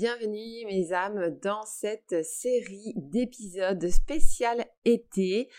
[0.00, 5.50] Bienvenue mes âmes dans cette série d'épisodes spécial été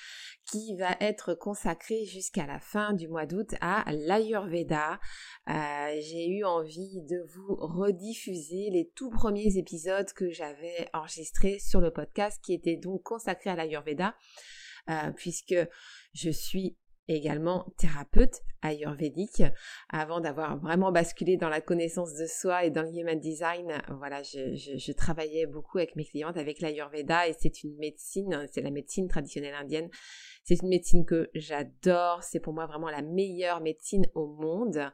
[0.50, 5.00] qui va être consacrée jusqu'à la fin du mois d'août à l'Ayurveda.
[5.48, 11.80] Euh, j'ai eu envie de vous rediffuser les tout premiers épisodes que j'avais enregistrés sur
[11.80, 14.16] le podcast qui étaient donc consacrés à l'Ayurveda
[14.90, 15.54] euh, puisque
[16.16, 19.44] je suis également thérapeute ayurvédique.
[19.90, 24.22] Avant d'avoir vraiment basculé dans la connaissance de soi et dans le human design, voilà,
[24.24, 29.08] je, travaillais beaucoup avec mes clientes avec l'ayurveda et c'est une médecine, c'est la médecine
[29.08, 29.90] traditionnelle indienne
[30.44, 32.24] c'est une médecine que j'adore.
[32.24, 34.92] C'est pour moi vraiment la meilleure médecine au monde.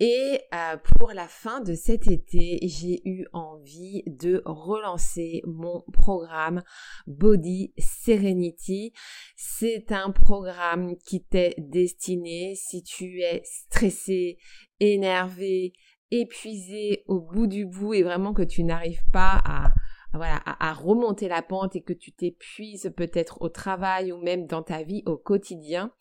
[0.00, 6.62] Et euh, pour la fin de cet été, j'ai eu envie de relancer mon programme
[7.06, 8.92] Body Serenity.
[9.36, 14.38] C'est un programme qui t'est destiné si tu es stressé,
[14.80, 15.72] énervé,
[16.10, 19.72] épuisé au bout du bout et vraiment que tu n'arrives pas à
[20.20, 24.82] à, remonter la pente et que tu t'épuises peut-être au travail ou même dans ta
[24.82, 25.92] vie au quotidien.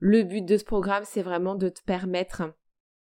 [0.00, 2.42] Le but de ce programme, c'est vraiment de te permettre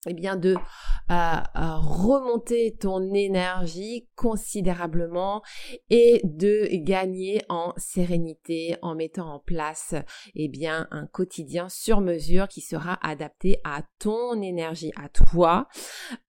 [0.06, 5.42] eh bien de euh, euh, remonter ton énergie considérablement
[5.90, 9.94] et de gagner en sérénité en mettant en place
[10.34, 15.68] eh bien un quotidien sur mesure qui sera adapté à ton énergie à toi.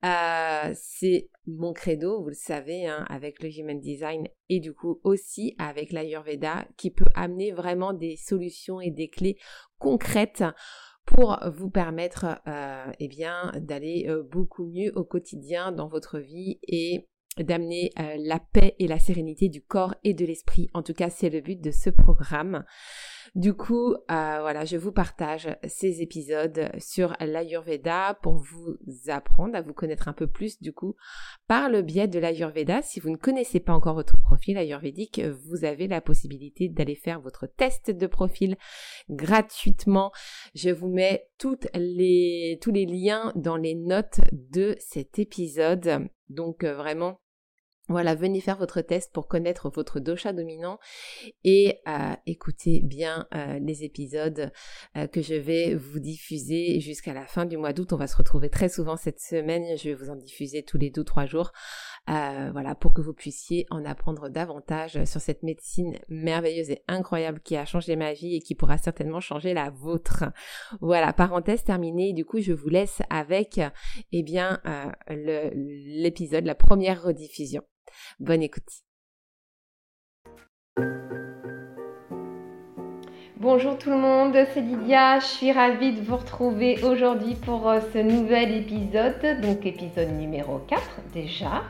[0.04, 5.00] Euh, c'est mon credo vous le savez hein, avec le human design et du coup
[5.04, 9.38] aussi avec l'ayurveda qui peut amener vraiment des solutions et des clés
[9.80, 10.44] concrètes
[11.14, 16.60] pour vous permettre euh, eh bien d'aller euh, beaucoup mieux au quotidien dans votre vie
[16.64, 20.70] et d'amener euh, la paix et la sérénité du corps et de l'esprit.
[20.74, 22.66] En tout cas, c'est le but de ce programme.
[23.34, 28.76] Du coup, euh, voilà, je vous partage ces épisodes sur l'Ayurveda pour vous
[29.08, 30.96] apprendre à vous connaître un peu plus, du coup,
[31.48, 32.82] par le biais de l'Ayurveda.
[32.82, 37.22] Si vous ne connaissez pas encore votre profil ayurvédique, vous avez la possibilité d'aller faire
[37.22, 38.58] votre test de profil
[39.10, 40.12] gratuitement.
[40.54, 46.10] Je vous mets toutes les, tous les liens dans les notes de cet épisode.
[46.28, 47.21] Donc, euh, vraiment,
[47.92, 50.80] voilà, venez faire votre test pour connaître votre dosha dominant
[51.44, 54.52] et euh, écoutez bien euh, les épisodes
[54.98, 57.94] euh, que je vais vous diffuser jusqu'à la fin du mois d'août.
[57.94, 59.78] On va se retrouver très souvent cette semaine.
[59.78, 61.52] Je vais vous en diffuser tous les deux trois jours.
[62.08, 67.56] voilà, pour que vous puissiez en apprendre davantage sur cette médecine merveilleuse et incroyable qui
[67.56, 70.26] a changé ma vie et qui pourra certainement changer la vôtre.
[70.82, 72.14] Voilà, parenthèse terminée.
[72.14, 73.60] Du coup, je vous laisse avec
[74.12, 74.62] eh bien
[75.08, 77.64] l'épisode, la première rediffusion.
[78.20, 78.84] Bonne écoute.
[83.38, 87.80] Bonjour tout le monde, c'est Lydia, je suis ravie de vous retrouver aujourd'hui pour euh,
[87.92, 90.82] ce nouvel épisode, donc épisode numéro 4
[91.12, 91.64] déjà.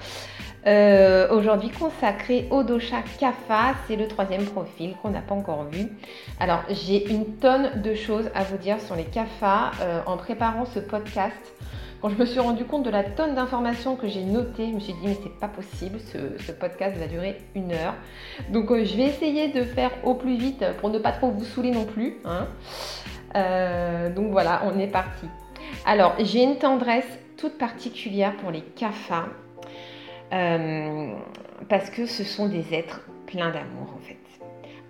[0.67, 5.87] Euh, aujourd'hui consacré au dosha Kapha, c'est le troisième profil qu'on n'a pas encore vu.
[6.41, 10.65] Alors j'ai une tonne de choses à vous dire sur les Kapha euh, en préparant
[10.65, 11.53] ce podcast.
[12.01, 14.79] Quand je me suis rendu compte de la tonne d'informations que j'ai notées, je me
[14.79, 17.93] suis dit mais c'est pas possible, ce, podcast va durer une heure.
[18.49, 21.45] Donc euh, je vais essayer de faire au plus vite pour ne pas trop vous
[21.45, 22.17] saouler non plus.
[22.25, 22.47] Hein.
[23.35, 25.27] Euh, donc voilà, on est parti.
[25.85, 29.27] Alors j'ai une tendresse toute particulière pour les CAFA
[30.33, 31.13] euh,
[31.69, 34.17] parce que ce sont des êtres pleins d'amour en fait.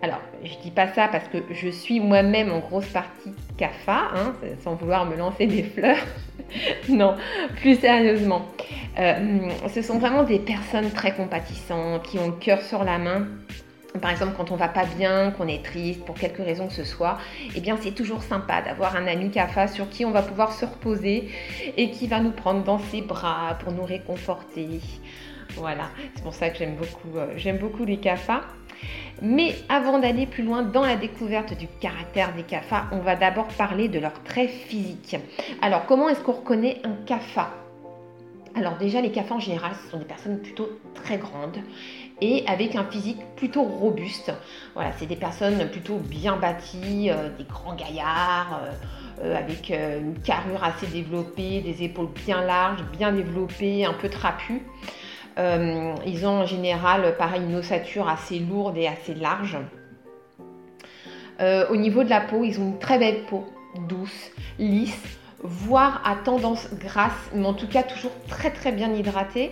[0.03, 4.33] Alors, je dis pas ça parce que je suis moi-même en grosse partie CAFA, hein,
[4.63, 6.03] sans vouloir me lancer des fleurs.
[6.89, 7.15] non,
[7.57, 8.47] plus sérieusement.
[8.97, 13.27] Euh, ce sont vraiment des personnes très compatissantes, qui ont le cœur sur la main
[13.99, 16.85] par exemple, quand on va pas bien, qu'on est triste pour quelque raison que ce
[16.85, 17.17] soit,
[17.55, 20.65] eh bien, c'est toujours sympa d'avoir un ami CAFA sur qui on va pouvoir se
[20.65, 21.29] reposer
[21.75, 24.79] et qui va nous prendre dans ses bras pour nous réconforter.
[25.55, 28.41] Voilà, c'est pour ça que j'aime beaucoup, euh, les CAFA.
[29.21, 33.47] Mais avant d'aller plus loin dans la découverte du caractère des CAFA, on va d'abord
[33.49, 35.17] parler de leurs traits physiques.
[35.61, 37.51] Alors, comment est-ce qu'on reconnaît un CAFA
[38.53, 41.59] alors déjà, les CAFA en général, ce sont des personnes plutôt très grandes
[42.19, 44.33] et avec un physique plutôt robuste.
[44.73, 48.59] Voilà, c'est des personnes plutôt bien bâties, euh, des grands gaillards,
[49.21, 54.63] euh, avec une carrure assez développée, des épaules bien larges, bien développées, un peu trapues.
[55.37, 59.57] Ils ont en général, pareil, une ossature assez lourde et assez large.
[61.39, 63.45] au niveau de la peau, ils ont une très belle peau,
[63.87, 69.51] douce, lisse, voire à tendance grasse, mais en tout cas toujours très très bien hydraté.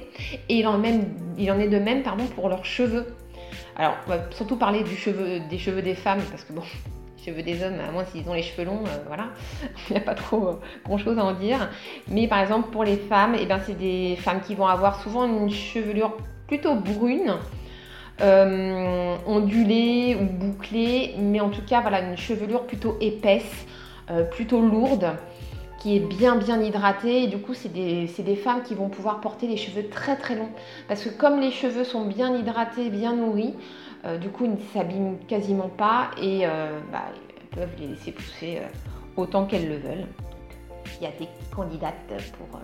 [0.50, 3.08] Et il en, est de même pardon, pour leurs cheveux.
[3.76, 6.64] Alors, on va surtout parler des cheveux des femmes, parce que bon,
[7.20, 9.28] les cheveux des hommes, à moins s'ils ont les cheveux longs, euh, voilà,
[9.90, 10.54] il n'y a pas trop euh,
[10.86, 11.70] grand chose à en dire.
[12.08, 15.26] Mais par exemple, pour les femmes, eh ben, c'est des femmes qui vont avoir souvent
[15.26, 16.18] une chevelure
[16.48, 17.34] plutôt brune.
[18.22, 23.66] Euh, ondulée ou bouclée, mais en tout cas voilà une chevelure plutôt épaisse,
[24.32, 25.16] plutôt lourde
[25.80, 29.22] qui est bien bien hydratée et du coup c'est des, des, femmes qui vont pouvoir
[29.22, 30.50] porter les cheveux très très longs
[30.90, 33.54] parce que comme les cheveux sont bien hydratés, bien nourris,
[34.06, 37.06] euh, du coup ils ne s'abîment quasiment pas et euh, bah,
[37.52, 38.68] peuvent les laisser pousser euh,
[39.18, 40.08] autant qu'elles le veulent.
[41.00, 42.60] il y a des candidates pour,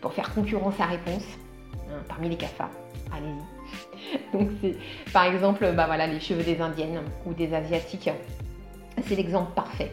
[0.00, 1.24] pour faire concurrence à réponse
[1.88, 2.68] hein, parmi les CAFA.
[3.12, 4.32] Allez-y.
[4.32, 4.76] Donc c'est
[5.12, 8.10] par exemple bah, voilà, les cheveux des indiennes ou des asiatiques.
[9.06, 9.92] C'est l'exemple parfait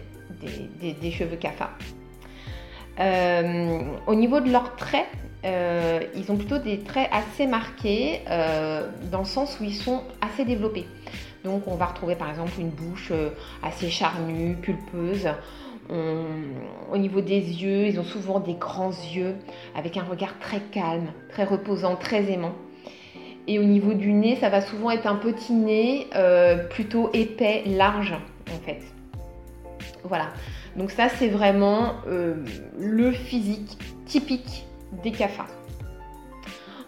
[0.80, 1.70] des, des, cheveux CAFA.
[3.00, 5.08] Euh, au niveau de leurs traits,
[5.48, 10.04] euh, ils ont plutôt des traits assez marqués euh, dans le sens où ils sont
[10.22, 10.86] assez développés.
[11.44, 13.12] Donc on va retrouver par exemple une bouche
[13.64, 15.30] assez charnue, pulpeuse.
[15.90, 19.36] au niveau des yeux, ils ont souvent des grands yeux
[19.76, 22.54] avec un regard très calme, très reposant, très aimant.
[23.48, 26.08] Et au niveau du nez, ça va souvent être un petit nez
[26.70, 28.14] plutôt épais, large
[28.52, 28.82] en fait.
[30.04, 30.30] Voilà.
[30.78, 32.36] Donc ça, c'est vraiment euh,
[32.80, 34.67] le physique typique
[35.04, 35.50] des cafards.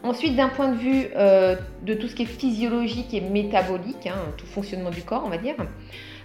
[0.02, 4.16] Ensuite, d'un point de vue euh, de tout ce qui est physiologique et métabolique, hein,
[4.38, 5.56] tout fonctionnement du corps, on va dire,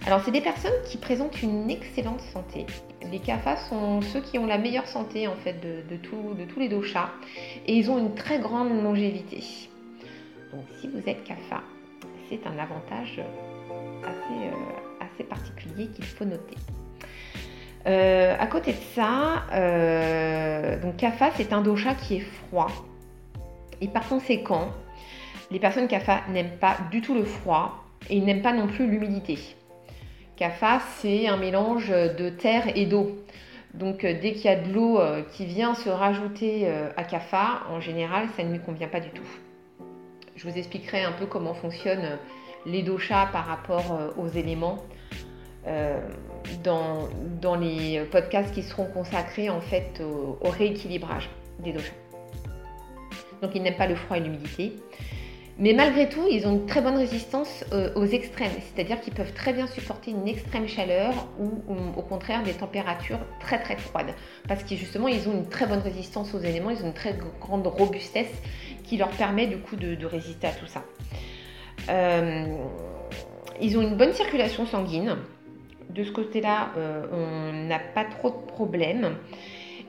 [0.05, 2.65] alors c'est des personnes qui présentent une excellente santé.
[3.11, 7.09] Les CAFA sont ceux qui ont la meilleure santé en fait de, tous les doshas
[7.65, 9.43] et ils ont une très grande longévité.
[10.53, 11.61] Donc si vous êtes CAFA,
[12.29, 14.51] c'est un avantage euh,
[15.01, 16.55] assez particulier qu'il faut noter.
[17.87, 22.71] Euh, à côté de ça, euh, donc Kapha, c'est un dosha qui est froid.
[23.79, 24.69] Et par conséquent,
[25.51, 28.87] les personnes Kapha n'aiment pas du tout le froid et ils n'aiment pas non plus
[28.87, 29.37] l'humidité.
[30.35, 33.11] Kapha, c'est un mélange de terre et d'eau.
[33.75, 34.99] Donc euh, dès qu'il y a de l'eau
[35.33, 36.67] qui vient se rajouter
[36.97, 39.27] à Kapha, en général, ça ne lui convient pas du tout.
[40.35, 42.17] Je vous expliquerai un peu comment fonctionnent
[42.65, 44.83] les doshas par rapport aux éléments
[45.67, 45.99] euh,
[46.63, 51.93] dans, les podcasts qui seront consacrés en fait au, rééquilibrage des doshas.
[53.41, 54.73] Donc ils n'aiment pas le froid et l'humidité.
[55.57, 59.31] Mais malgré tout, ils ont une très bonne résistance euh, aux extrêmes, c'est-à-dire qu'ils peuvent
[59.33, 61.49] très bien supporter une extrême chaleur ou,
[61.97, 64.13] au contraire des températures très très froides.
[64.49, 67.17] Parce que justement, ils ont une très bonne résistance aux éléments, ils ont une très
[67.39, 68.33] grande robustesse
[68.83, 70.83] qui leur permet du coup de, résister à tout ça.
[71.89, 72.57] Euh,
[73.61, 75.15] ils ont une bonne circulation sanguine,
[75.95, 79.15] de ce côté-là, euh, on n'a pas trop de problèmes.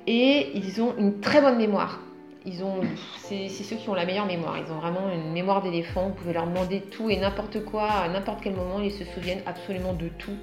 [0.06, 2.00] Et ils ont une très bonne mémoire.
[2.44, 2.80] Ils ont,
[3.18, 4.56] c'est, ceux qui ont la meilleure mémoire.
[4.56, 6.08] Ils ont vraiment une mémoire d'éléphant.
[6.08, 8.80] Vous pouvez leur demander tout et n'importe quoi à n'importe quel moment.
[8.80, 10.36] Ils se souviennent absolument de tout.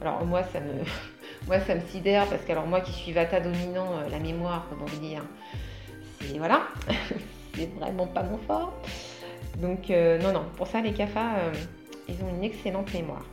[0.00, 0.72] Alors moi, ça me,
[1.46, 4.86] moi, ça me sidère parce que moi qui suis Vata dominant, euh, la mémoire, comment
[4.86, 5.22] vous dire,
[6.20, 6.62] c'est voilà,
[7.54, 8.72] c'est vraiment pas mon fort.
[9.60, 11.52] Donc euh, non, non, pour ça les CAFA,
[12.08, 13.24] ils ont une excellente mémoire.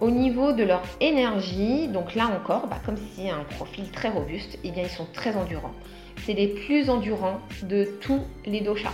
[0.00, 4.58] Au niveau de leur énergie, donc là encore, bah, comme si un profil très robuste,
[4.64, 5.74] eh bien ils sont très endurants.
[6.18, 8.92] C'est les plus endurants de tous les doshas.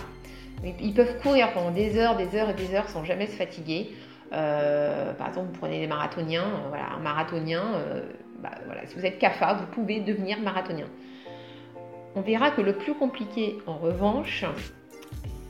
[0.79, 3.89] Ils peuvent courir pendant des heures, des heures et des heures sans jamais se fatiguer.
[4.31, 8.01] Euh, par exemple, vous prenez les marathoniens, euh, voilà, un marathonien, euh,
[8.41, 10.85] bah, voilà, si vous êtes CAFA, vous pouvez devenir marathonien.
[12.15, 14.45] On verra que le plus compliqué, en revanche,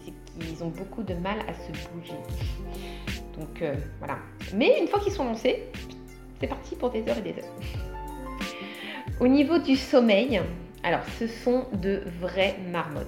[0.05, 2.13] c'est qu'ils ont beaucoup de mal à se bouger.
[3.41, 4.17] Donc euh, voilà.
[4.53, 5.63] Mais une fois qu'ils sont lancés,
[6.39, 7.53] c'est parti pour des heures et des heures.
[9.19, 10.39] Au niveau du sommeil,
[10.83, 13.07] alors ce sont de vraies marmottes.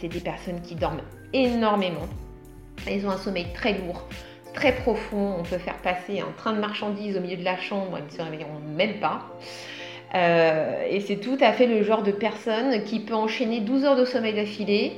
[0.00, 2.06] C'est des personnes qui dorment énormément.
[2.90, 4.04] Ils ont un sommeil très lourd,
[4.52, 5.36] très profond.
[5.38, 8.10] On peut faire passer un train de marchandises au milieu de la chambre, ils ne
[8.10, 9.26] se réveilleront même pas.
[10.14, 13.96] Euh, et c'est tout à fait le genre de personne qui peut enchaîner 12 heures
[13.96, 14.92] de sommeil d'affilée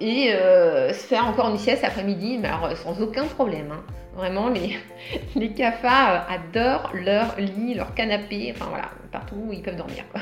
[0.00, 3.72] et euh, se faire encore une sieste après-midi, alors sans aucun problème.
[3.72, 3.82] Hein.
[4.14, 4.76] Vraiment, les,
[5.36, 10.04] les adorent leur lit, leur canapé, enfin voilà, partout où ils peuvent dormir.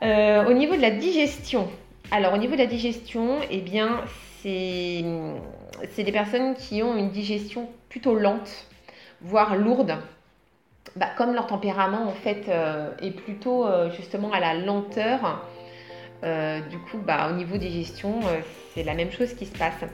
[0.00, 1.68] Euh, au niveau de la digestion,
[2.12, 4.00] alors au niveau de la digestion, eh bien,
[4.42, 5.02] c'est
[6.04, 8.68] des personnes qui ont une digestion plutôt lente,
[9.20, 9.96] voire lourde.
[10.98, 15.44] Bah, comme leur tempérament en fait euh, est plutôt euh, justement à la lenteur,
[16.70, 18.20] du coup, bah, au niveau digestion,
[18.74, 19.84] c'est la même chose qui se passe.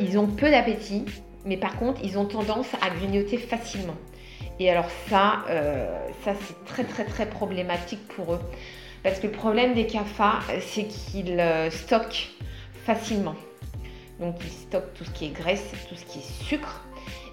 [0.00, 1.04] ils ont peu d'appétit,
[1.44, 3.96] mais par contre, ils ont tendance à grignoter facilement.
[4.58, 5.44] Et alors ça,
[6.24, 8.40] ça c'est très très très problématique pour eux.
[9.04, 12.30] Parce que le problème des cafards, c'est qu'ils euh, stockent
[12.86, 13.36] facilement.
[14.18, 16.82] Donc ils stockent tout ce qui est graisse, tout ce qui est sucre.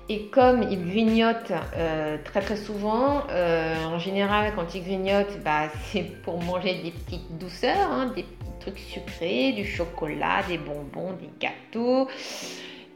[0.10, 5.70] Et comme ils grignotent euh, très très souvent, euh, en général quand ils grignotent, bah,
[5.86, 11.14] c'est pour manger des petites douceurs, hein, des petits trucs sucrés, du chocolat, des bonbons,
[11.14, 12.08] des gâteaux.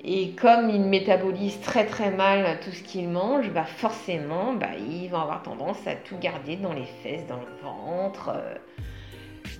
[0.07, 5.07] Et comme ils métabolisent très très mal tout ce qu'ils mangent, bah forcément, bah, ils
[5.07, 8.29] vont avoir tendance à tout garder dans les fesses, dans le ventre.
[8.35, 8.53] Euh.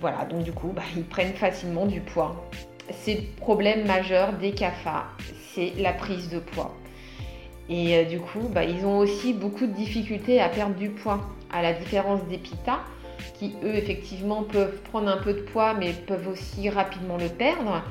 [0.00, 2.48] voilà, donc du coup, bah, ils prennent facilement du poids.
[2.92, 5.06] C'est le problème majeur des CAFA,
[5.52, 6.72] c'est la prise de poids.
[7.68, 11.20] Et euh, du coup, bah, ils ont aussi beaucoup de difficultés à perdre du poids,
[11.52, 12.80] à la différence des PITA,
[13.34, 17.82] qui eux, effectivement, peuvent prendre un peu de poids, mais peuvent aussi rapidement le perdre.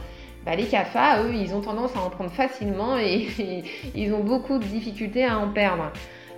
[0.46, 3.28] Bah, les CAFA, eux, ils ont tendance à en prendre facilement et,
[3.96, 5.92] ils ont beaucoup de difficultés à en perdre.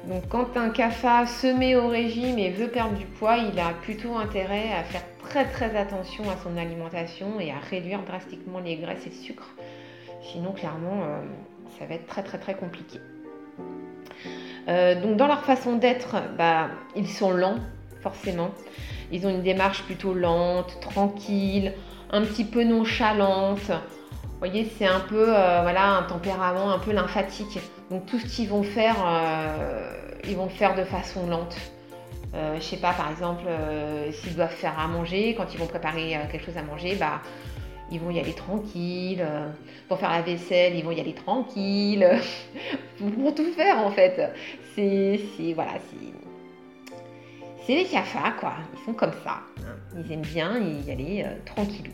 [0.08, 3.74] Donc quand un CAFA se met au régime et veut perdre du poids, il a
[3.82, 8.78] plutôt intérêt à faire très très attention à son alimentation et à réduire drastiquement les
[8.78, 9.54] graisses et le sucre.
[10.22, 11.20] Sinon, clairement, euh,
[11.78, 13.00] ça va être très très très compliqué.
[14.68, 17.60] Euh, donc dans leur façon d'être, bah, ils sont lents,
[18.02, 18.52] forcément.
[19.12, 21.74] Ils ont une démarche plutôt lente, tranquille,
[22.12, 23.70] un petit peu nonchalante.
[23.70, 27.60] Vous voyez, c'est un peu euh, voilà, un tempérament un peu lymphatique.
[27.90, 29.92] Donc tout ce qu'ils vont faire, euh,
[30.28, 31.56] ils vont le faire de façon lente.
[32.36, 33.46] Euh, je sais pas, par exemple,
[34.12, 37.22] s'ils doivent faire à manger, quand ils vont préparer quelque chose à manger, bah,
[37.92, 39.26] ils vont y aller tranquille.
[39.88, 42.08] pour faire la vaisselle, ils vont y aller tranquille.
[42.98, 44.32] pour tout faire en fait.
[44.76, 45.20] C'est,
[45.56, 46.96] voilà, c'est,
[47.66, 48.54] c'est les cafards quoi.
[48.74, 49.40] Ils sont comme ça.
[49.98, 51.92] Ils aiment bien y aller tranquille.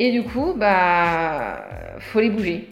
[0.00, 1.64] Et du coup, bah,
[1.98, 2.68] faut les bouger,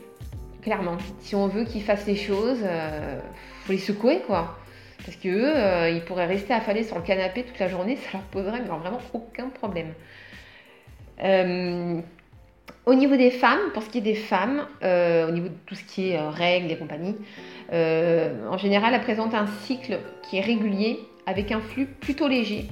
[0.62, 0.96] clairement.
[1.18, 3.20] Si on veut qu'ils fassent les choses, euh,
[3.64, 4.56] faut les secouer, quoi.
[5.04, 8.18] Parce que eux, euh, ils pourraient rester affalés sur le canapé toute la journée, ça
[8.18, 9.92] leur poserait vraiment aucun problème.
[11.22, 12.00] Euh,
[12.84, 15.82] au niveau des femmes, pour ce qui est des femmes, au niveau de tout ce
[15.82, 17.16] qui est règles et compagnie,
[17.72, 22.68] en général, elles présentent un cycle qui est régulier avec un flux plutôt léger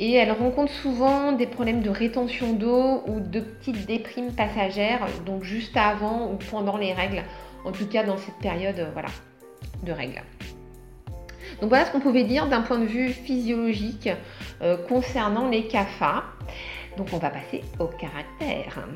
[0.00, 5.44] et elle rencontre souvent des problèmes de rétention d'eau ou de petites déprimes passagères, donc
[5.44, 7.22] juste avant ou pendant les règles,
[7.64, 9.08] en tout cas dans cette période euh, voilà,
[9.84, 10.22] de règles.
[11.60, 14.08] Donc voilà ce qu'on pouvait dire d'un point de vue physiologique
[14.62, 16.24] euh, concernant les CAFA.
[16.96, 18.86] Donc on va passer au caractère.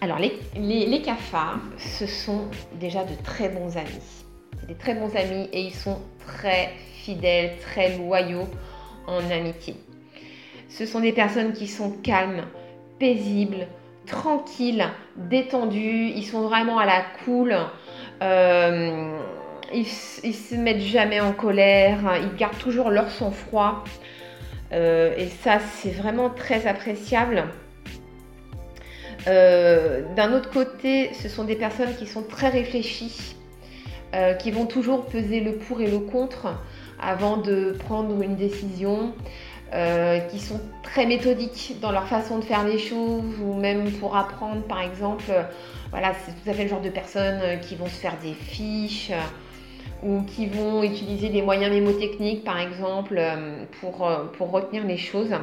[0.00, 2.46] Alors les, les, les CAFA, ce sont
[2.80, 4.24] déjà de très bons amis.
[4.60, 8.48] C'est des très bons amis et ils sont très fidèles, très loyaux
[9.06, 9.76] en amitié.
[10.68, 12.42] Ce sont des personnes qui sont calmes,
[12.98, 13.66] paisibles,
[14.06, 16.10] tranquilles, détendues.
[16.14, 17.56] Ils sont vraiment à la cool.
[18.22, 19.18] Euh,
[19.72, 19.86] ils,
[20.24, 22.00] ils, se mettent jamais en colère.
[22.20, 23.84] Ils gardent toujours leur sang-froid.
[24.72, 27.44] Euh, et ça, c'est vraiment très appréciable.
[29.28, 33.34] Euh, d'un autre côté, ce sont des personnes qui sont très réfléchies,
[34.38, 36.46] qui vont toujours peser le pour et le contre
[36.98, 39.12] avant de prendre une décision.
[39.74, 44.16] Euh, qui sont très méthodiques dans leur façon de faire les choses ou même pour
[44.16, 45.24] apprendre par exemple.
[45.28, 45.42] Euh,
[45.90, 48.32] voilà, c'est tout à fait le genre de personnes euh, qui vont se faire des
[48.32, 49.10] fiches
[50.02, 53.20] ou qui vont utiliser des moyens mémotechniques par exemple
[53.80, 55.34] pour, pour retenir les choses.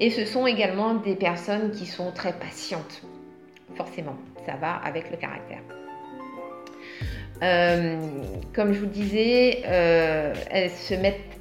[0.00, 3.02] Et ce sont également des personnes qui sont très patientes.
[3.74, 4.16] Forcément,
[4.46, 5.62] ça va avec le caractère.
[8.54, 11.38] comme je vous disais, elles se mettent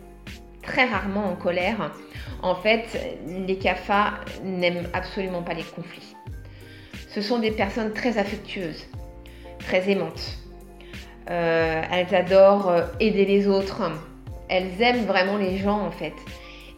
[0.67, 1.91] très rarement en colère.
[2.44, 2.86] En fait,
[3.27, 4.13] les CAFA
[4.44, 6.15] n'aiment absolument pas les conflits.
[7.10, 8.86] Ce sont des personnes très affectueuses,
[9.60, 10.38] très aimantes.
[11.29, 13.81] Euh, elles adorent euh, aider les autres.
[14.50, 16.13] Elles aiment vraiment les gens en fait.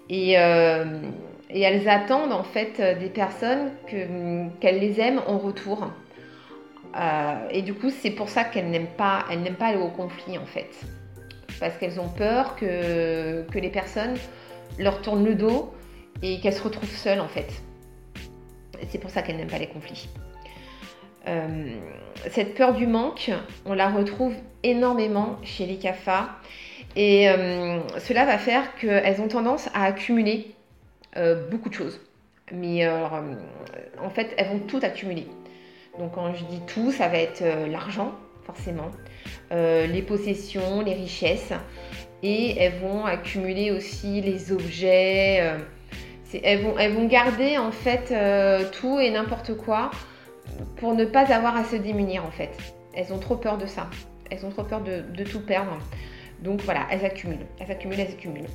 [0.10, 1.02] Et, euh,
[1.50, 5.88] elles attendent en fait des personnes qu'elles les aiment en retour.
[7.52, 10.70] et du coup, c'est pour ça qu'elles n'aiment pas, aller au conflit en fait.
[11.60, 14.16] Parce qu'elles ont peur que les personnes
[14.78, 15.74] leur tournent le dos
[16.22, 17.64] et qu'elles se retrouvent seules en fait.
[18.90, 20.08] C'est pour ça qu'elles n'aiment pas les conflits.
[21.30, 21.48] Euh,
[22.32, 23.32] cette peur du manque,
[23.66, 24.34] on la retrouve
[24.64, 26.30] énormément chez les CAFA
[26.96, 30.56] et euh, cela va faire qu'elles ont tendance à accumuler
[31.18, 32.02] euh, beaucoup de choses.
[32.52, 35.28] Mais en fait, elles vont tout accumuler.
[36.00, 38.12] Donc quand je dis tout, ça va être l'argent,
[38.44, 38.90] forcément,
[39.52, 41.54] les possessions, les richesses,
[42.24, 45.44] et elles vont accumuler aussi les objets.
[46.44, 48.12] elles, elles vont garder en fait
[48.72, 49.92] tout et n'importe quoi
[50.78, 52.52] pour ne pas avoir à se démunir en fait.
[52.94, 53.90] Elles ont trop peur de ça.
[54.30, 55.78] Elles ont trop peur de, tout perdre.
[56.42, 58.50] Donc voilà, elles accumulent, elles accumulent, elles accumulent.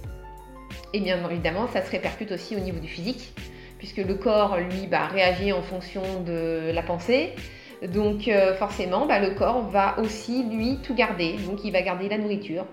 [0.92, 3.34] Et bien évidemment, ça se répercute aussi au niveau du physique,
[3.78, 7.34] puisque le corps, lui, bah, réagit en fonction de la pensée.
[7.82, 11.34] Donc euh, forcément, bah, le corps va aussi, lui, tout garder.
[11.46, 12.66] Donc il va garder la nourriture.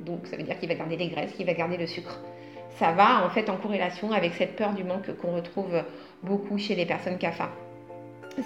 [0.00, 2.20] Donc ça veut dire qu'il va garder les graisses, qu'il va garder le sucre.
[2.78, 5.82] Ça va en fait en corrélation avec cette peur du manque qu'on retrouve
[6.22, 7.50] beaucoup chez les personnes CAFA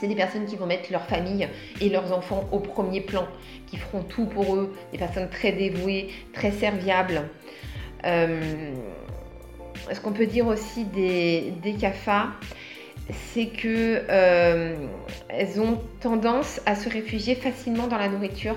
[0.00, 1.48] c'est des personnes qui vont mettre leur famille
[1.80, 3.26] et leurs enfants au premier plan,
[3.66, 7.22] qui feront tout pour eux, des personnes très dévouées, très serviables.
[8.04, 8.72] Euh,
[9.92, 12.28] ce qu'on peut dire aussi des, des CAFA,
[13.10, 14.76] c'est que euh,
[15.28, 18.56] elles ont tendance à se réfugier facilement dans la nourriture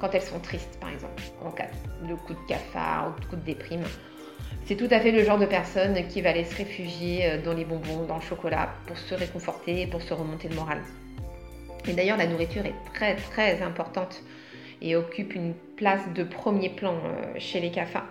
[0.00, 1.66] quand elles sont tristes, par exemple, en cas
[2.08, 3.82] de coup de cafard ou de coup de déprime.
[4.68, 7.54] C'est tout à fait le genre de personne qui va aller se réfugier euh, dans
[7.54, 10.82] les bonbons, dans le chocolat, pour se réconforter, pour se remonter le moral.
[11.88, 14.22] Et d'ailleurs, la nourriture est très très importante
[14.82, 18.04] et occupe une place de premier plan euh, chez les CAFA.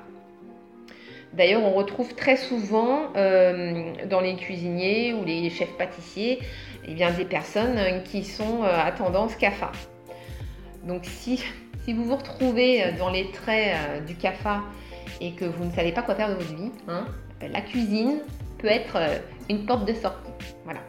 [1.33, 6.39] D'ailleurs, on retrouve très souvent euh, dans les cuisiniers ou les chefs pâtissiers
[6.87, 9.71] eh bien, des personnes qui sont à tendance CAFA.
[10.85, 11.43] Donc si,
[11.85, 14.63] si vous vous retrouvez dans les traits du CAFA
[15.21, 17.05] et que vous ne savez pas quoi faire de votre vie, hein,
[17.41, 18.19] la cuisine
[18.57, 19.17] peut être euh,
[19.49, 20.31] une porte de sortie.
[20.63, 20.79] Voilà,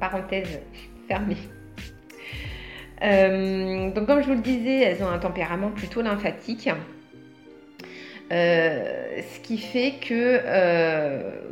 [0.00, 0.60] parenthèse
[1.06, 1.36] fermée.
[3.02, 6.68] Euh, donc comme je vous le disais, elles ont un tempérament plutôt lymphatique.
[8.30, 10.42] Euh, ce qui fait que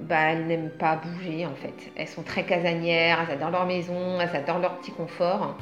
[0.02, 1.90] bah, elles n'aiment pas bouger en fait.
[1.96, 5.56] Elles sont très casanières, elles adorent leur maison, elles adorent leur petit confort.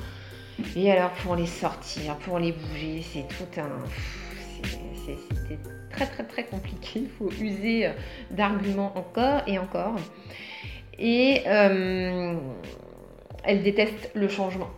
[0.77, 3.85] Et alors pour les sortir, pour les bouger, c'est tout un...
[4.64, 5.59] C'est
[5.90, 7.00] très très très compliqué.
[7.00, 7.90] Il faut user euh,
[8.31, 9.96] d'arguments encore et encore.
[10.98, 12.35] Et euh,
[13.42, 14.70] elle déteste le changement.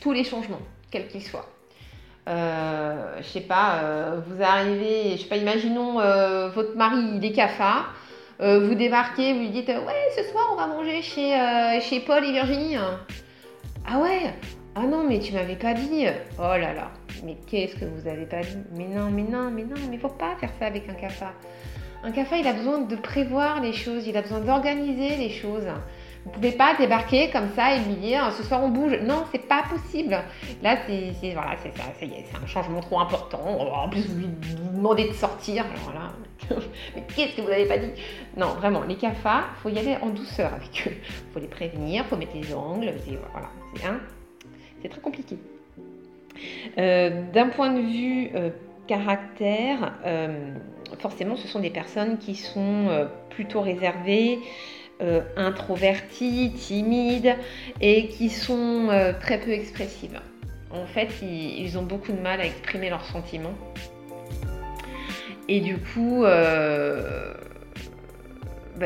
[0.00, 0.60] Tous les changements,
[0.90, 1.48] quels qu'ils soient.
[2.28, 5.94] Euh, je sais pas, euh, vous arrivez, je sais pas, imaginons
[6.50, 7.32] votre mari, il est
[8.38, 11.38] vous débarquez, vous lui dites Ouais, ce soir on va manger chez,
[11.80, 12.76] chez Paul et Virginie.
[13.88, 14.34] Ah ouais
[14.78, 16.06] Ah non, mais tu m'avais pas dit.
[16.38, 16.90] Oh là là
[17.24, 18.58] mais qu'est-ce que vous avez pas dit?
[18.76, 21.32] Mais non, mais non, mais non, mais faut pas faire ça avec un CAFA.
[22.04, 25.66] Un CAFA, il a besoin de prévoir les choses, il a besoin d'organiser les choses.
[26.24, 28.98] Vous pouvez pas débarquer comme ça et lui dire ce soir on bouge.
[29.02, 30.18] Non, c'est pas possible.
[30.62, 32.10] Là, c'est voilà, c'est ça, c'est
[32.42, 33.40] un changement trop important.
[33.72, 34.28] En plus, vous lui
[34.74, 35.64] demandez de sortir.
[36.94, 37.92] Mais qu'est-ce que vous n'avez pas dit?
[38.36, 40.96] Non, vraiment, les CAFA, faut y aller en douceur avec eux.
[41.32, 42.92] Faut les prévenir, faut mettre les angles.
[43.32, 43.86] Voilà, c'est
[44.88, 45.36] très compliqué.
[46.78, 48.50] Euh, d'un point de vue euh,
[48.86, 50.52] caractère, euh,
[50.98, 54.38] forcément, ce sont des personnes qui sont plutôt réservées,
[55.36, 57.36] introverties, timides
[57.80, 58.88] et qui sont
[59.20, 60.20] très peu expressives.
[60.70, 63.54] En fait, ils, ont beaucoup de mal à exprimer leurs sentiments.
[65.48, 67.34] Et du coup, bah,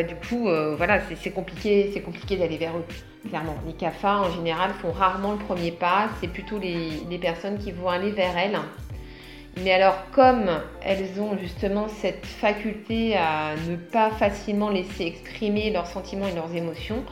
[0.03, 2.85] du coup, voilà, c'est compliqué, c'est compliqué d'aller vers eux
[3.29, 3.57] clairement.
[3.67, 6.09] Les CAFA, en général, font rarement le premier pas.
[6.21, 8.59] C'est plutôt les, personnes qui vont aller vers elles.
[9.63, 10.49] Mais alors, comme
[10.83, 16.55] elles ont justement cette faculté à ne pas facilement laisser exprimer leurs sentiments et leurs
[16.55, 17.03] émotions,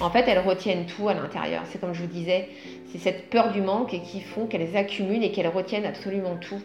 [0.00, 1.62] en fait, elles retiennent tout à l'intérieur.
[1.70, 2.48] C'est comme je vous disais,
[2.90, 6.60] c'est cette peur du manque qui font qu'elles accumulent et qu'elles retiennent absolument tout.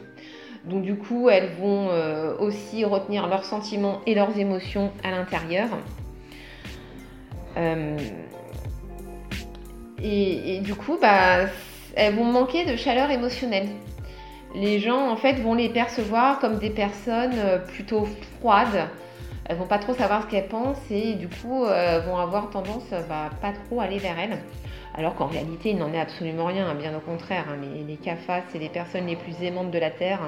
[0.66, 5.70] Donc du coup, elles vont euh, aussi retenir leurs sentiments et leurs émotions à l'intérieur.
[7.58, 7.98] Euh,
[10.02, 11.46] et, du coup, bah,
[11.96, 13.68] elles vont manquer de chaleur émotionnelle.
[14.54, 18.08] Les gens, en fait, vont les percevoir comme des personnes euh, plutôt
[18.40, 18.88] froides.
[19.48, 22.90] Elles vont pas trop savoir ce qu'elles pensent et du coup, elles vont avoir tendance
[23.08, 24.40] bah, pas trop aller vers elles.
[24.96, 27.46] Alors qu'en réalité, il n'en est absolument rien, hein, bien au contraire.
[27.50, 27.58] Hein.
[27.62, 30.20] Les, les CAFAS, c'est les personnes les plus aimantes de la Terre.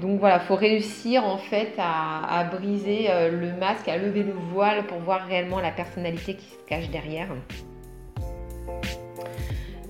[0.00, 4.32] Donc voilà, il faut réussir en fait à, briser euh, le masque, à lever le
[4.52, 7.28] voile pour voir réellement la personnalité qui se cache derrière.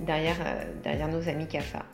[0.00, 0.36] Derrière,
[0.82, 1.84] derrière nos amis CAFA.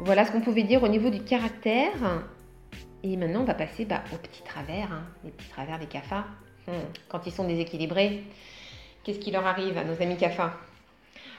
[0.00, 1.92] Voilà ce qu'on pouvait dire au niveau du caractère.
[3.02, 6.24] Et maintenant, on va passer bah, aux petits travers, hein, les petits travers des CAFA.
[6.66, 6.72] Hmm.
[7.08, 8.24] Quand ils sont déséquilibrés,
[9.04, 10.54] qu'est-ce qui leur arrive à nos amis CAFA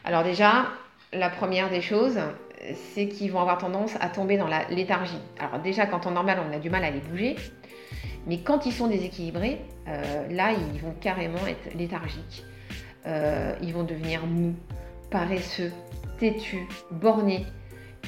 [0.06, 0.68] Alors déjà,
[1.14, 2.20] la première des choses,
[2.94, 5.20] c'est qu'ils vont avoir tendance à tomber dans la léthargie.
[5.40, 7.36] Alors déjà, quand on normal, on a du mal à les bouger.
[8.26, 12.44] Mais quand ils sont déséquilibrés, euh, là, ils vont carrément être léthargiques.
[13.08, 14.54] Euh, ils vont devenir mous,
[15.10, 15.72] paresseux,
[16.20, 17.46] têtus, bornés.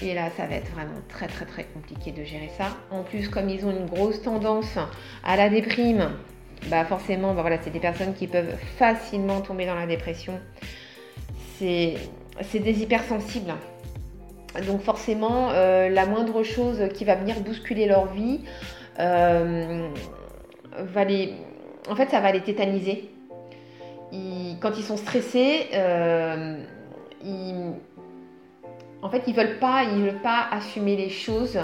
[0.01, 2.67] Et là, ça va être vraiment très très très compliqué de gérer ça.
[2.91, 4.77] En plus, comme ils ont une grosse tendance
[5.23, 6.11] à la déprime,
[6.67, 10.39] bah forcément, bah voilà, c'est des personnes qui peuvent facilement tomber dans la dépression.
[11.57, 11.97] C'est
[12.53, 13.53] des hypersensibles.
[14.67, 18.41] Donc forcément, euh, la moindre chose qui va venir bousculer leur vie
[18.99, 19.89] euh,
[20.77, 21.33] va les...
[21.89, 23.09] En fait, ça va les tétaniser.
[24.59, 26.57] Quand ils sont stressés, euh,
[27.23, 27.73] ils
[29.01, 31.57] en fait, ils veulent pas, ils veulent pas assumer les choses.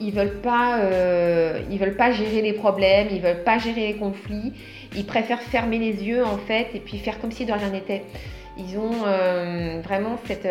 [0.00, 3.08] Ils veulent pas, euh, ils veulent pas gérer les problèmes.
[3.10, 4.52] Ils veulent pas gérer les conflits.
[4.94, 8.04] Ils préfèrent fermer les yeux en fait et puis faire comme si de rien n'était.
[8.56, 10.48] Ils ont euh, vraiment cette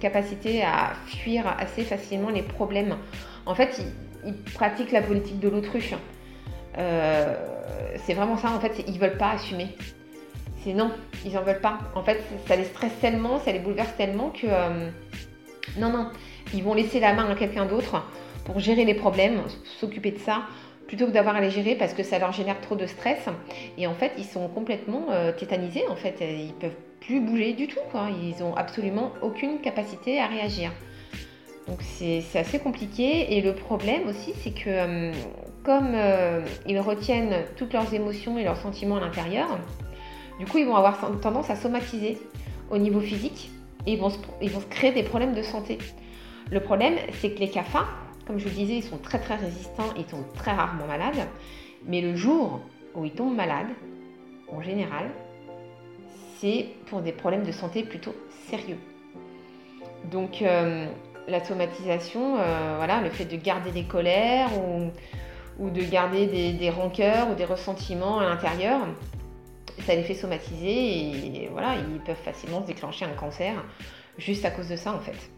[0.00, 2.96] capacité à fuir assez facilement les problèmes.
[3.44, 3.82] En fait,
[4.24, 5.94] ils, pratiquent la politique de l'autruche.
[6.76, 8.52] c'est vraiment ça.
[8.52, 9.74] En fait, ils veulent pas assumer.
[10.62, 10.90] C'est non,
[11.24, 11.78] ils en veulent pas.
[11.94, 14.46] En fait, ça les stresse tellement, ça les bouleverse tellement que
[15.78, 16.10] non, non,
[16.52, 18.02] ils vont laisser la main à quelqu'un d'autre
[18.44, 19.42] pour gérer les problèmes,
[19.78, 20.42] s'occuper de ça,
[20.86, 23.26] plutôt que d'avoir à les gérer parce que ça leur génère trop de stress.
[23.78, 26.16] Et en fait, ils sont complètement euh, tétanisés, en fait.
[26.20, 28.08] Ils peuvent plus bouger du tout, quoi.
[28.22, 30.72] Ils ont absolument aucune capacité à réagir.
[31.68, 33.36] Donc c'est assez compliqué.
[33.36, 35.12] Et le problème aussi, c'est que euh,
[35.62, 39.46] comme euh, ils retiennent toutes leurs émotions et leurs sentiments à l'intérieur,
[40.40, 42.18] du coup, ils vont avoir tendance à somatiser
[42.70, 43.50] au niveau physique
[43.84, 45.76] et ils vont, se, créer des problèmes de santé.
[46.50, 47.84] Le problème, c'est que les CAFA,
[48.26, 51.28] comme je vous disais, ils sont très très résistants, ils sont très rarement malades.
[51.86, 52.60] Mais le jour
[52.94, 53.68] où ils tombent malades,
[54.50, 55.10] en général,
[56.38, 58.14] c'est pour des problèmes de santé plutôt
[58.48, 58.78] sérieux.
[60.10, 60.86] Donc euh,
[61.28, 64.90] la somatisation, euh, voilà, le fait de garder des colères ou,
[65.62, 68.80] ou de garder des, des, rancœurs ou des ressentiments à l'intérieur,
[69.80, 73.54] ça les fait somatiser et voilà, ils peuvent facilement se déclencher un cancer
[74.18, 75.30] juste à cause de ça en fait.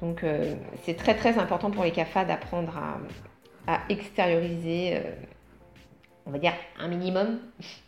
[0.00, 2.74] Donc euh, c'est très très important pour les CAFA d'apprendre
[3.66, 5.00] à, extérioriser, euh,
[6.26, 7.38] on va dire, un minimum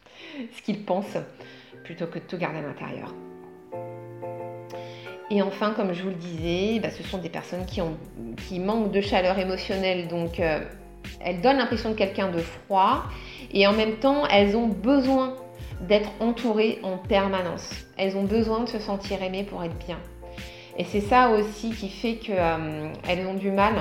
[0.53, 1.19] ce qu'ils pensent
[1.85, 3.15] plutôt que de tout garder à l'intérieur.
[5.31, 7.99] Et enfin, comme je vous le disais, bah, ce sont des personnes qui, ont,
[8.49, 10.61] qui manquent de chaleur émotionnelle, donc euh,
[11.21, 13.05] elles donnent l'impression de quelqu'un de froid,
[13.53, 15.35] et en même temps, elles ont besoin
[15.81, 17.71] d'être entourées en permanence.
[17.97, 19.99] Elles ont besoin de se sentir aimées pour être bien.
[20.77, 23.75] Et c'est ça aussi qui fait qu'elles euh, ont du mal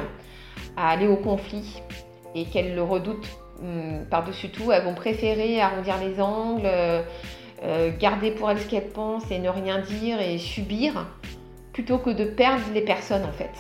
[0.76, 1.82] à aller au conflit
[2.34, 3.28] et qu'elles le redoutent
[3.62, 4.72] hum, par-dessus tout.
[4.72, 7.04] Elles vont préférer arrondir les angles, euh,
[7.64, 11.06] euh, garder pour elles ce qu'elles pensent et ne rien dire et subir
[11.72, 13.52] plutôt que de perdre les personnes en fait.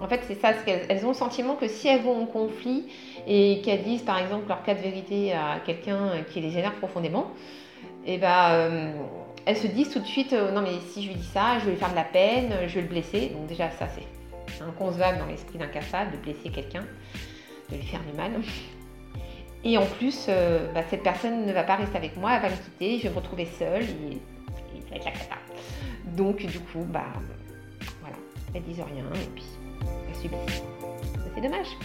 [0.00, 2.86] En fait, c'est ça, elles ont le sentiment que si elles vont au conflit
[3.26, 7.28] et qu'elles disent par exemple leur cas de vérité à quelqu'un qui les énerve profondément,
[8.08, 8.90] et bah, euh,
[9.44, 11.66] elles se disent tout de suite euh, non mais si je lui dis ça, je
[11.66, 13.28] vais lui faire de la peine, je vais le blesser.
[13.28, 16.84] Donc déjà ça c'est inconcevable dans l'esprit d'un cafard de blesser quelqu'un,
[17.70, 18.32] de lui faire du mal.
[19.62, 22.48] Et en plus, euh, bah, cette personne ne va pas rester avec moi, elle va
[22.48, 25.34] me quitter, je vais me retrouver seule et, et avec la cata.
[26.16, 27.12] Donc du coup, bah
[28.00, 28.16] voilà,
[28.54, 29.44] elles disent rien et puis
[30.08, 30.62] elles subissent.
[31.34, 31.76] C'est dommage.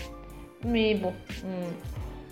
[0.63, 1.13] Mais bon,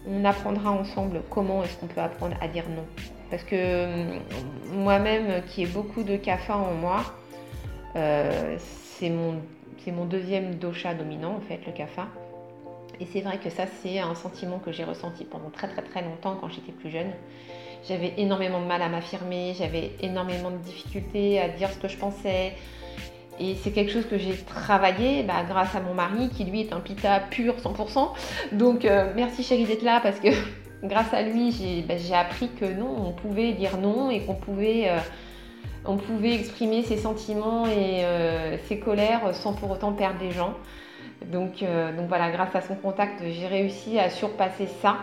[0.08, 2.86] on apprendra ensemble comment est-ce qu'on peut apprendre à dire non
[3.32, 4.20] parce que euh,
[4.74, 7.04] moi-même, qui ai beaucoup de CAFA en moi,
[7.96, 12.08] euh, c'est mon, deuxième dosha dominant, en fait, le CAFA.
[13.00, 16.04] Et c'est vrai que ça, c'est un sentiment que j'ai ressenti pendant très très très
[16.04, 17.12] longtemps quand j'étais plus jeune.
[17.88, 21.98] J'avais énormément de mal à m'affirmer, j'avais énormément de difficultés à dire ce que je
[21.98, 22.54] pensais.
[23.40, 26.74] Et c'est quelque chose que j'ai travaillé bah, grâce à mon mari qui lui est
[26.74, 28.10] un pita pur 100%.
[28.52, 30.28] Donc euh, merci chérie d'être là parce que
[30.84, 34.90] grâce à lui, ben, j'ai appris que non, on pouvait dire non et qu'on pouvait,
[34.90, 40.54] euh, exprimer ses sentiments et euh, ses colères sans pour autant perdre les gens.
[41.28, 44.98] Donc, euh, donc voilà, grâce à son contact, j'ai réussi à surpasser ça.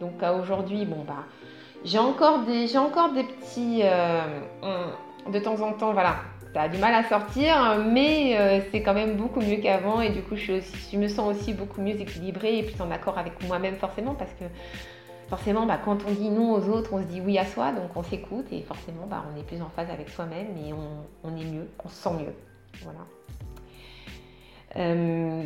[0.00, 1.24] Donc aujourd'hui, bon bah,
[1.84, 6.16] j'ai encore des, encore des petits, de temps en temps, voilà,
[6.52, 10.20] ça a du mal à sortir, mais c'est quand même beaucoup mieux qu'avant et du
[10.22, 14.14] coup je me sens aussi beaucoup mieux équilibrée et plus en accord avec moi-même forcément
[14.14, 14.44] parce que
[15.28, 17.90] forcément, bah, quand on dit non aux autres, on se dit oui à soi, donc
[17.96, 21.44] on s'écoute et forcément, bah, on est plus en phase avec soi-même et on, est
[21.44, 22.34] mieux, on se sent mieux.
[22.82, 23.00] Voilà.
[24.76, 25.42] Euh,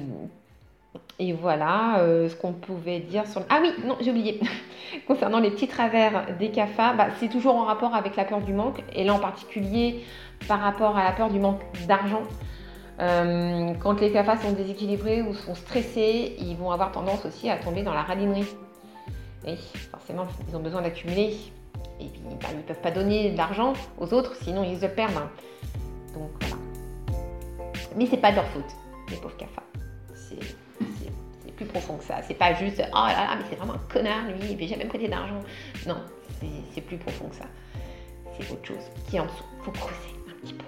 [1.18, 3.42] et voilà euh, ce qu'on pouvait dire sur.
[3.48, 4.40] Ah oui, non, j'ai oublié.
[5.06, 8.52] Concernant les petits travers des CAFA, bah, c'est toujours en rapport avec la peur du
[8.52, 10.04] manque, et là en particulier
[10.46, 12.22] par rapport à la peur du manque d'argent.
[13.00, 17.56] Euh, quand les CAFA sont déséquilibrés ou sont stressés, ils vont avoir tendance aussi à
[17.56, 18.46] tomber dans la radinerie.
[19.46, 19.56] Oui,
[19.90, 21.36] forcément, ils ont besoin d'accumuler.
[22.00, 24.86] Et puis, bah, ils ne peuvent pas donner de l'argent aux autres, sinon ils se
[24.86, 25.28] perdent.
[26.14, 26.56] Donc voilà.
[27.96, 28.70] Mais c'est pas de leur faute,
[29.10, 29.62] les pauvres CAFA.
[30.14, 30.38] C'est
[31.56, 32.22] plus profond que ça.
[32.22, 34.84] C'est pas juste oh là là, mais c'est vraiment un connard lui, il ne jamais
[34.84, 35.40] prêter d'argent.
[35.86, 35.96] Non,
[36.72, 37.46] c'est plus profond que ça.
[38.38, 39.44] C'est autre chose qui est en dessous.
[39.62, 40.64] Faut creuser un petit peu.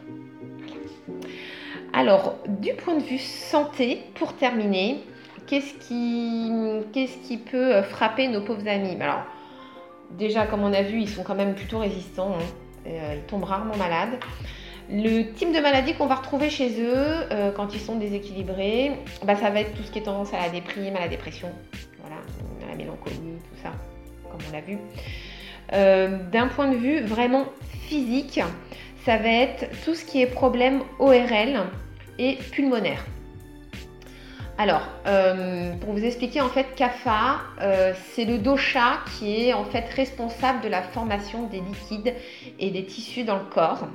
[1.92, 5.00] Alors, du point de vue santé, pour terminer,
[5.50, 8.96] qu'est-ce qui, peut frapper nos pauvres amis?
[9.00, 9.24] Alors,
[10.12, 12.34] déjà, comme on a vu, ils sont quand même plutôt résistants.
[12.34, 12.44] Hein.
[12.86, 14.18] Euh, ils tombent rarement malades.
[14.90, 18.92] Le type de maladie qu'on va retrouver chez eux euh, quand ils sont déséquilibrés,
[19.24, 21.48] bah, ça va être tout ce qui est tendance à la déprime, à la dépression,
[22.00, 22.16] voilà,
[22.64, 23.70] à la mélancolie, tout ça,
[24.30, 24.78] comme on l'a vu.
[25.72, 27.44] Euh, d'un point de vue vraiment
[27.86, 28.40] physique,
[29.04, 31.66] ça va être tout ce qui est problème ORL
[32.18, 33.04] et pulmonaire.
[34.62, 39.64] Alors, euh, pour vous expliquer, en fait, CAFA, euh, c'est le dosha qui est en
[39.64, 42.12] fait responsable de la formation des liquides
[42.59, 43.88] et des tissus dans le corps.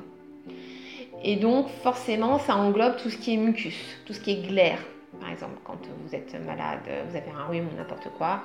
[1.23, 4.79] Et donc, forcément, ça englobe tout ce qui est mucus, tout ce qui est glaire.
[5.21, 6.79] Par exemple, quand vous êtes malade,
[7.11, 8.41] vous avez un rhume ou n'importe quoi,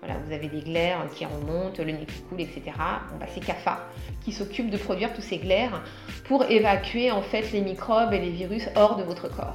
[0.00, 2.62] voilà, vous avez des glaires qui remontent, le nez qui coule, etc.
[3.12, 3.86] Bon, bah, c'est CAFA
[4.24, 5.80] qui s'occupe de produire tous ces glaires
[6.24, 9.54] pour évacuer en fait les microbes et les virus hors de votre corps.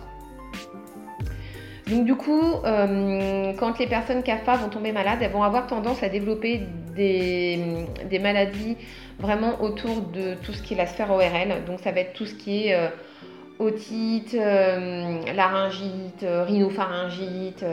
[1.90, 6.04] Donc du coup, euh, quand les personnes CAFA vont tomber malades, elles vont avoir tendance
[6.04, 6.64] à développer
[6.96, 8.76] des, maladies
[9.20, 11.64] vraiment autour de tout ce qui est la sphère ORL.
[11.66, 12.90] Donc ça va être tout ce qui est euh,
[13.60, 17.64] otite, euh, laryngite, rhinopharyngite,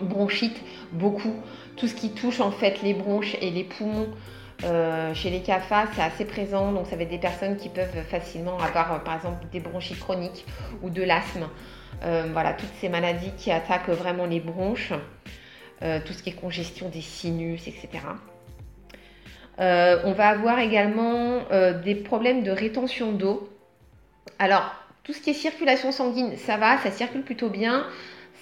[0.00, 0.62] bronchite,
[0.92, 1.34] beaucoup.
[1.76, 4.08] Tout ce qui touche en fait les bronches et les poumons.
[5.14, 8.58] chez les CAFA, c'est assez présent, donc ça va être des personnes qui peuvent facilement
[8.58, 10.46] avoir par exemple des bronchites chroniques
[10.82, 11.46] ou de l'asthme.
[12.04, 14.92] Euh, voilà, toutes ces maladies qui attaquent vraiment les bronches,
[15.82, 17.88] euh, tout ce qui est congestion des sinus, etc.
[19.58, 21.40] Euh, on va avoir également
[21.84, 23.48] des problèmes de rétention d'eau.
[24.38, 27.86] Alors, tout ce qui est circulation sanguine, ça va, ça circule plutôt bien.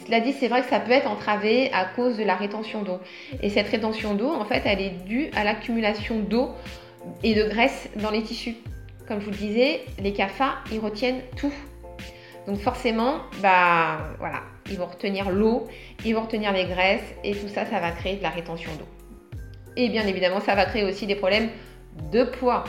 [0.04, 2.98] Cela dit, c'est vrai que ça peut être entravé à cause de la rétention d'eau.
[3.42, 6.50] Et cette rétention d'eau, en fait, elle est due à l'accumulation d'eau
[7.22, 8.56] et de graisse dans les tissus.
[9.06, 11.52] Comme je vous le disais, les CAFA, ils retiennent tout
[12.46, 15.66] donc forcément, bah voilà, ils vont retenir l'eau,
[16.04, 18.86] ils vont retenir les graisses et tout ça, ça va créer de la rétention d'eau.
[19.76, 21.48] Et bien évidemment, ça va créer aussi des problèmes
[22.12, 22.64] de poids.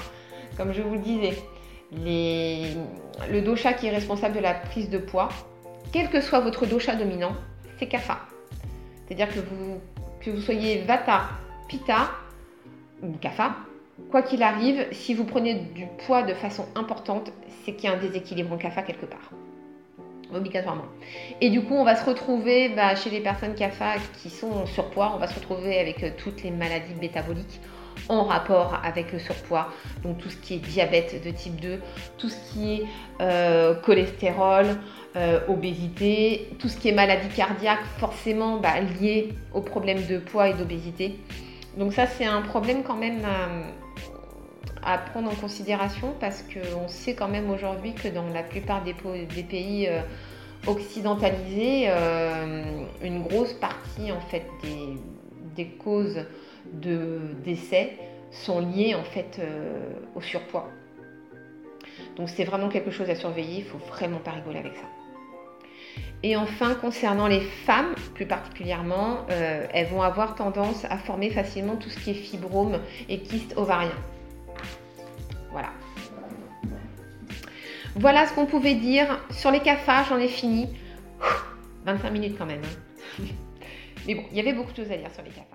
[0.55, 1.33] Comme je vous le disais,
[1.91, 5.29] le dosha qui est responsable de la prise de poids,
[5.91, 7.33] quel que soit votre dosha dominant,
[7.77, 8.19] c'est kapha.
[9.05, 11.29] C'est-à-dire que vous, soyez vata,
[11.67, 12.11] pitta
[13.03, 13.57] ou kapha,
[14.09, 17.31] quoi qu'il arrive, si vous prenez du poids de façon importante,
[17.63, 19.31] c'est qu'il y a un déséquilibre en kapha quelque part
[20.33, 20.85] obligatoirement.
[21.41, 24.65] Et du coup, on va se retrouver bah, chez les personnes CAFA qui sont en
[24.65, 27.59] surpoids, on va se retrouver avec euh, toutes les maladies métaboliques
[28.09, 29.69] en rapport avec le surpoids,
[30.03, 31.79] donc tout ce qui est diabète de type 2,
[32.17, 32.83] tout ce qui est
[33.21, 34.65] euh, cholestérol,
[35.15, 40.49] euh, obésité, tout ce qui est maladie cardiaque, forcément bah, lié aux problèmes de poids
[40.49, 41.17] et d'obésité.
[41.77, 43.25] Donc ça, c'est un problème quand même
[44.85, 48.93] à prendre en considération parce qu'on sait quand même aujourd'hui que dans la plupart des,
[48.93, 50.01] pays euh,
[50.67, 54.45] occidentalisés, euh, une grosse partie en fait
[55.55, 56.25] des, causes
[56.71, 57.97] de décès
[58.31, 60.69] sont liées en fait euh, au surpoids.
[62.17, 64.87] Donc c'est vraiment quelque chose à surveiller, il faut vraiment pas rigoler avec ça.
[66.23, 71.89] Et enfin, concernant les femmes, plus particulièrement, elles vont avoir tendance à former facilement tout
[71.89, 73.91] ce qui est fibrome et kyste ovarien.
[77.95, 79.19] Voilà ce qu'on pouvait dire.
[79.31, 80.67] Sur les cafards, j'en ai fini.
[81.85, 82.61] 25 minutes quand même.
[82.63, 83.23] Hein.
[84.07, 85.54] Mais bon, il y avait beaucoup de choses à dire sur les cafards.